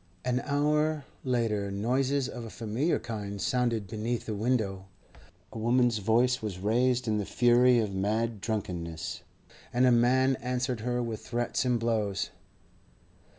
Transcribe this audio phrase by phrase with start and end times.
[0.25, 4.85] An hour later noises of a familiar kind sounded beneath the window.
[5.53, 9.21] A woman's voice was raised in the fury of mad drunkenness,
[9.71, 12.31] and a man answered her with threats and blows.